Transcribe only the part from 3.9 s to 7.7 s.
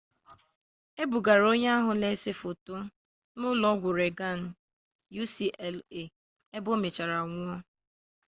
reagan ucla ebe o mechara nwụọ